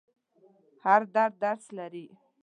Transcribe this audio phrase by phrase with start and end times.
[0.83, 2.07] هر درد درس لري.